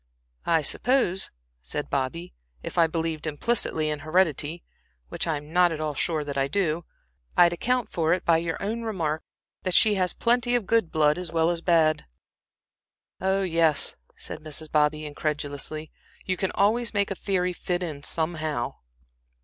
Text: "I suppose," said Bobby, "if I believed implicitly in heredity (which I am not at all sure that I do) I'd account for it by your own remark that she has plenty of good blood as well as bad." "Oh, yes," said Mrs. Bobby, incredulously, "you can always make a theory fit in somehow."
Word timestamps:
"I 0.47 0.63
suppose," 0.63 1.29
said 1.61 1.91
Bobby, 1.91 2.33
"if 2.63 2.75
I 2.75 2.87
believed 2.87 3.27
implicitly 3.27 3.91
in 3.91 3.99
heredity 3.99 4.63
(which 5.09 5.27
I 5.27 5.37
am 5.37 5.53
not 5.53 5.71
at 5.71 5.79
all 5.79 5.93
sure 5.93 6.23
that 6.23 6.39
I 6.39 6.47
do) 6.47 6.85
I'd 7.37 7.53
account 7.53 7.87
for 7.87 8.11
it 8.11 8.25
by 8.25 8.37
your 8.37 8.59
own 8.59 8.81
remark 8.81 9.21
that 9.61 9.75
she 9.75 9.93
has 10.01 10.13
plenty 10.13 10.55
of 10.55 10.65
good 10.65 10.91
blood 10.91 11.19
as 11.19 11.31
well 11.31 11.51
as 11.51 11.61
bad." 11.61 12.07
"Oh, 13.19 13.43
yes," 13.43 13.95
said 14.17 14.39
Mrs. 14.39 14.71
Bobby, 14.71 15.05
incredulously, 15.05 15.91
"you 16.25 16.35
can 16.35 16.49
always 16.55 16.95
make 16.95 17.11
a 17.11 17.15
theory 17.15 17.53
fit 17.53 17.83
in 17.83 18.01
somehow." 18.01 18.77